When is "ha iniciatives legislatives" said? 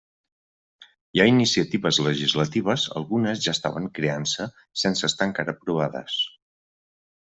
1.23-2.85